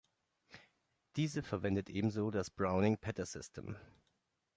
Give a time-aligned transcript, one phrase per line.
[1.15, 3.75] Diese verwendet ebenso das Browning-Petter-System.